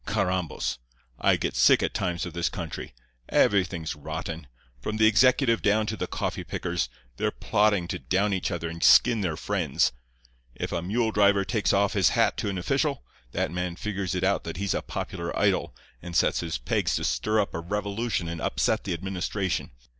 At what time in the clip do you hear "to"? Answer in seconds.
5.85-5.95, 7.89-7.99, 12.37-12.49, 16.95-17.03